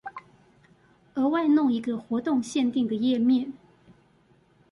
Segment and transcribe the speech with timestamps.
[1.13, 3.53] 額外弄一個活動限定的頁面